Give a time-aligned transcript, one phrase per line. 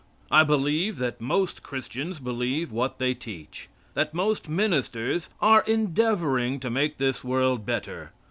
[0.31, 6.71] I believe that most Christians believe what they teach; that most ministers are endeavoring to
[6.71, 8.11] make this world better.